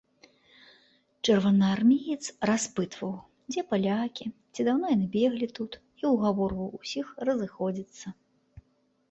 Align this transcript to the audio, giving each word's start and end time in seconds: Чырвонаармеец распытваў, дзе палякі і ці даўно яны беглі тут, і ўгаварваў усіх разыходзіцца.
Чырвонаармеец 1.25 2.25
распытваў, 2.51 3.11
дзе 3.51 3.61
палякі 3.75 4.25
і 4.31 4.33
ці 4.53 4.61
даўно 4.69 4.85
яны 4.95 5.07
беглі 5.17 5.47
тут, 5.61 5.71
і 6.03 6.13
ўгаварваў 6.15 6.75
усіх 6.81 7.05
разыходзіцца. 7.31 8.07